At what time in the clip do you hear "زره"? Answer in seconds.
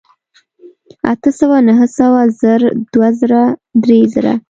3.19-3.43, 4.13-4.33